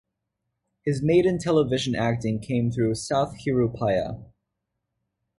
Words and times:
His 0.83 1.03
maiden 1.03 1.37
television 1.37 1.93
acting 1.93 2.39
came 2.41 2.71
through 2.71 2.93
"Sath 2.95 3.35
Hiru 3.45 3.71
Paya". 3.71 4.25